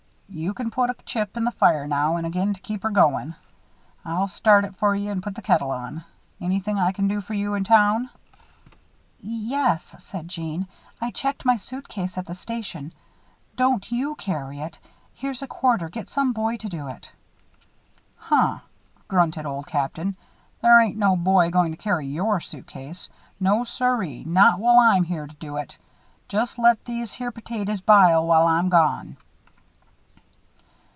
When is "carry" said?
14.15-14.61, 21.77-22.07